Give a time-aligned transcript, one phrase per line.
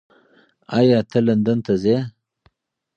[0.77, 1.97] ایا ته لندن ته ځې؟